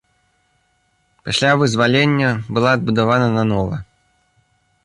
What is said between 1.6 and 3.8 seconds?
вызвалення была адбудавана нанова.